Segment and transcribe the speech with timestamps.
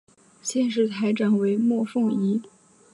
[0.41, 2.41] 现时台长为莫凤仪。